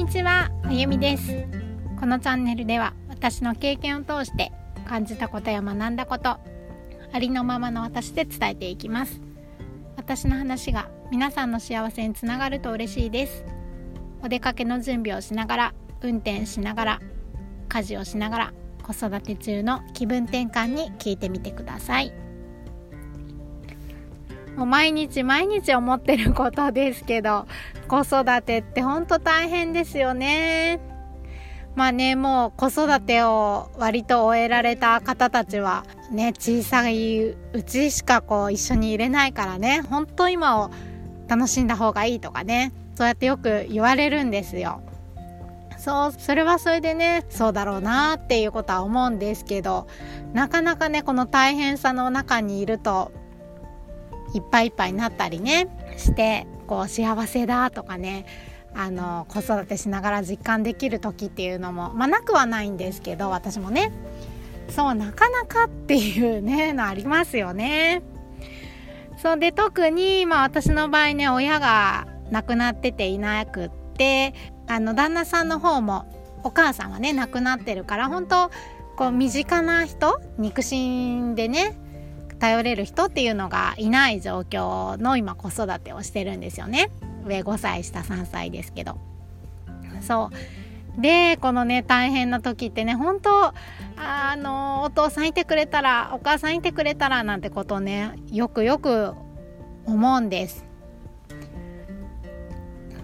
[0.00, 1.44] にちはあゆみです。
[2.00, 4.50] このチャンネルでは私の経験を通して
[4.86, 6.38] 感じたことや学んだこと
[7.12, 9.20] ありのままの私で伝えていきます。
[9.98, 13.44] 私の話が皆さんの幸せにつながると嬉しいです。
[14.22, 17.00] お出かけの準備をしながら運転しながら
[17.68, 22.29] 家事をしながら子育て中の気分転換に聞いてみてください。
[24.60, 27.46] もう毎日毎日思ってることですけど
[27.88, 30.80] 子育てってほんと大変ですよね。
[31.74, 40.70] まあねもう子育てを割と終えられた方たちはね小さいうちしかこう一緒にいれないからね本当今を
[41.26, 44.82] 楽しんだ方がいいとかねそうやってよく言われるんですよ。
[45.78, 49.86] そうそれはそれでねそうだろうなっていうことは思うんですけど
[50.34, 53.12] なかなかねこの大変さの中にいると
[54.34, 58.26] いっぱいいっぱいになったりねしてこう幸せだとかね
[58.74, 63.92] あの子育てしながら実感できる時っていうのもまあなくはないんですけど私もね
[64.68, 68.02] そうなかなかっていうね のありますよね。
[69.16, 74.32] そうで特にまあ私の場合ね親が亡くなってていなくって
[74.66, 76.06] あの旦那さんの方も
[76.42, 78.50] お母さんはね亡くなってるから本当
[78.96, 81.74] こう身近な人肉親でね
[82.40, 86.90] 頼れる人っていうのがいない状況の今子育てをしてるんですよね。
[87.24, 88.98] 上5歳下3歳ですけど。
[90.00, 91.00] そう。
[91.00, 93.54] でこのね大変な時ってね本当
[93.96, 99.14] あのお父さんいてくれたらお母さんいてくれたらなんてことをねよくよく
[99.86, 100.64] 思うんです。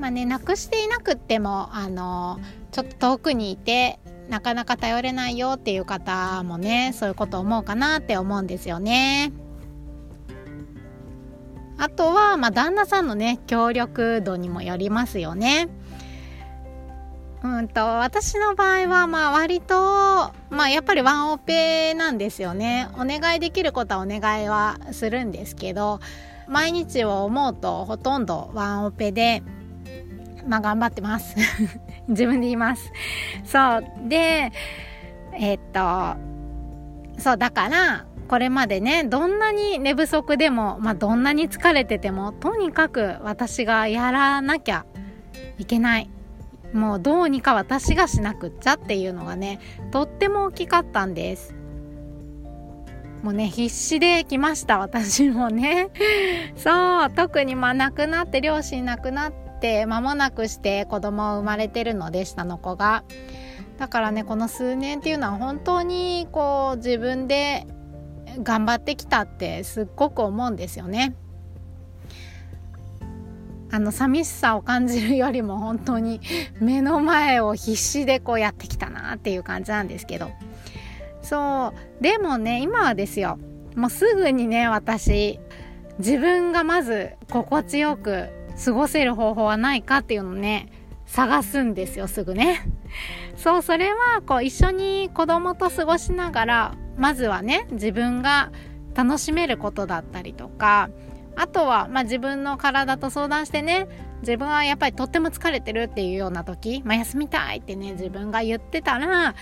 [0.00, 9.32] まあねなくしていなくってもあのちょっと遠くにいてなかなか頼れないよっていう方もねそういうこと思うかなって思うんですよね。
[11.78, 15.68] あとは、まあ、旦那さんのね協力度にもよりますよね。
[17.42, 19.74] うんと私の場合はまあ割と
[20.50, 26.00] まあやっぱりワンオペなんですよねお願いできることはお願いはするんですけど
[26.48, 29.42] 毎日を思うとほとんどワンオペで
[30.46, 31.36] まあ頑張ってます。
[32.08, 32.92] 自分で言います。
[33.44, 33.84] そう。
[34.08, 34.52] で
[35.38, 44.84] えー、っとそうだからこれまでねどんなに寝不足でも、まあ、どんなに疲れててもとにかく私がやらなきゃ
[45.58, 46.10] いけない。
[46.72, 49.60] もうどうにか私がしなくっちゃっていうのがね
[49.92, 51.54] とっても大きかったんです。
[53.22, 55.88] もうね必死で来ました私もね。
[56.56, 57.10] そう。
[57.10, 63.04] 特にまあ亡くなって両親亡くなって間もなくして子供を生まれてるので下の子が。
[63.78, 67.66] だからねこの数年っていうのは本当にこう自分で
[68.42, 71.14] 頑張ってきたってすっごく思うんですよね。
[73.70, 76.20] あの寂しさを感じるよりも本当に
[76.60, 80.30] 目の前を必死でこうやってきたなっていう感じなんですけど。
[81.22, 83.38] そうでもね今はですよ。
[83.74, 85.38] もうすぐにね私
[85.98, 88.28] 自分がまず心地よく
[88.64, 90.68] 過ごせる方法はないかっていうのね
[91.06, 92.68] 探すんですよすぐね。
[93.36, 98.50] そうそれはこう一緒に子供と過ごしながらまずはね自分が
[98.94, 100.88] 楽しめることだったりとか
[101.36, 103.86] あとは、まあ、自分の体と相談してね
[104.22, 109.34] 自分はやっぱりとっても疲れてるっていうような時、まあ、休みたいってね自分が言ってたら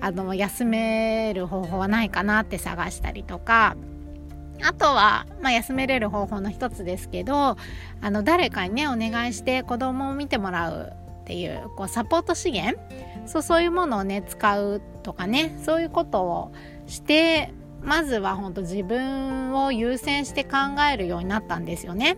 [0.00, 3.76] あの休める方法はないかなって探したりとか
[4.64, 7.56] あとは、まあ、休めれる方法の一つですけど
[8.00, 10.92] あの誰かにねお願いして子供を見てもらう
[11.22, 12.78] っていうこうサポート資源
[13.26, 16.52] そうそういうものをね使うとかねそういうことを
[16.86, 17.52] して
[17.82, 20.58] まずは本当自分を優先して考
[20.92, 22.16] えるようになったんですよね。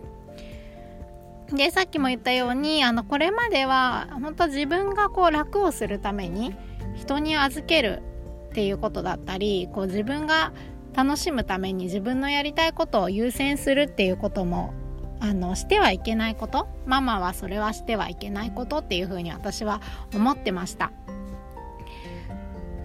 [1.51, 6.55] でさっきも言ったようにあのこれまでは本当自分がこう楽をするために
[6.95, 8.01] 人に預ける
[8.49, 10.53] っていうことだったりこう自分が
[10.95, 14.73] 楽しむために自分のやりたいことを優先するっていうことも
[15.19, 19.81] あのしてはいけないことママはそれはしてはいけないことっていうふうに私は
[20.13, 20.91] 思ってました。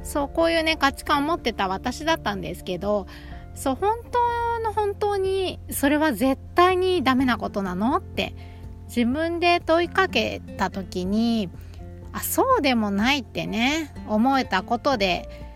[0.03, 3.07] そうこういうね価値観を持ってた私だったんですけど
[3.55, 8.35] そう本当の本当にそれは絶対にダメなことなのって
[8.87, 11.49] 自分で問いかけた時に
[12.13, 15.50] あそうでもないってね思えたことで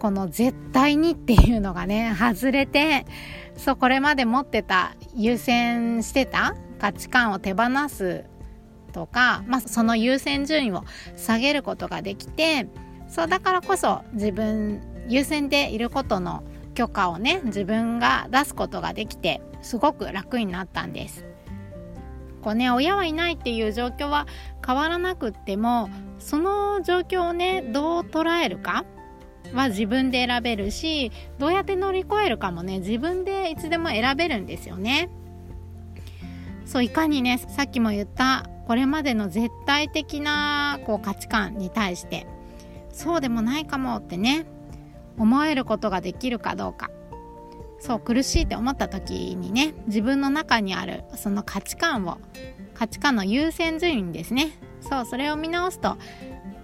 [0.00, 3.06] この絶対にっていうのがね外れて
[3.56, 8.24] そうこれまで持ってた優先してた価値観を手放す
[8.92, 10.84] とか、まあ、その優先順位を
[11.16, 12.66] 下げることができて
[13.08, 16.42] そうだからこそ自分優先でいることの
[16.74, 21.26] 許可をね自分が出すことができてすごく楽になったんです。
[22.40, 24.26] こうね親はいないっていう状況は
[24.66, 28.86] 変わらなくってもその状況をねどう捉えるか
[29.54, 35.10] は自分で選べるしどうやって乗り越えるかもね自分でいつでも選べるんですよね。
[36.66, 42.28] そういかにねさっきも言ったこれまでの絶対的なこう価値観に対して
[42.92, 44.46] そうでもないかもってね
[45.18, 46.88] 思えることができるかどうか
[47.80, 52.18] そう苦しいって思った時にね自分の中にあるその価値観を
[52.74, 55.96] 価値観の優先順位ですねそうそれを見直すと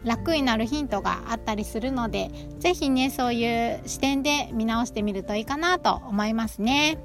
[0.06, 2.30] 楽になるヒントがあったりするので
[2.60, 6.98] 是非ねそういう視点で見直してみるといいかなと思いますね。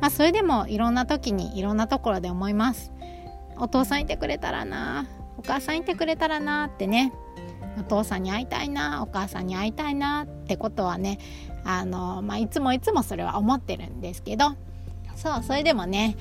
[0.00, 2.92] まあ、それでもいろんな時にいろんなところで思います。
[3.56, 5.06] お父さんいてくれたらな
[5.38, 7.12] お母さんいてくれたらなってね
[7.78, 11.18] お父さんに会いたいなお母さんに会いたいなってことはね
[11.64, 14.56] あの、まあ、いつもいつもそれは思ってるんですけど
[15.16, 16.16] そうそれでもね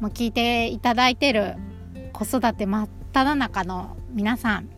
[0.00, 1.56] もう聞いていただいてる
[2.12, 4.73] 子育て真っ只中の皆さん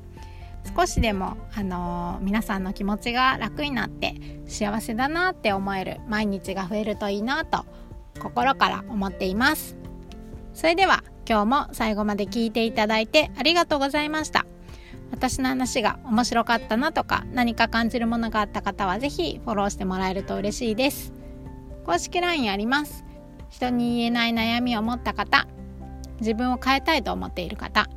[0.74, 4.14] 少しでも、あの皆さんの気持ちが楽になって
[4.46, 7.64] 幸せだなって思える毎日が増えるといいなと
[8.20, 9.76] 心から思っています。
[10.54, 14.46] それでは今日も最後まで聞いていただいてありがとうございました。
[15.10, 21.12] 私の話が面白かったなとか何か感じるものがあった方は是非フォローしてもらえると嬉しいです。
[21.84, 23.04] 公式 LINE あります。
[23.48, 25.46] 人に言えない悩みを持った方。
[26.20, 27.88] 自分を変えたいと思っている方。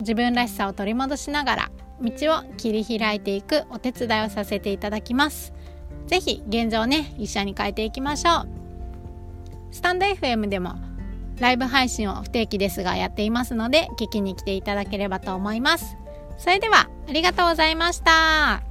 [0.00, 1.70] 自分らしさを取り戻しながら
[2.00, 5.52] 道を切り開いていくお手伝いをさせていただきます。
[6.06, 8.48] 是非現状ね一緒に変えていきましょう。
[9.70, 10.76] スタンド FM でも
[11.38, 15.96] ライブ配信を不定期ですがやっていますので聞きに来ていただければと思います。
[16.38, 18.62] それではありがとうございました。